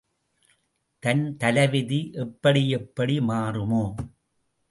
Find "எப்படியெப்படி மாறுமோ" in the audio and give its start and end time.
2.15-3.83